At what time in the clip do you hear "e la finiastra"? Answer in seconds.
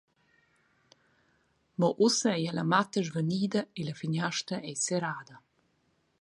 3.79-4.57